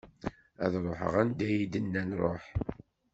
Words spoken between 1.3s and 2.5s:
i yi-d-nnan ruḥ.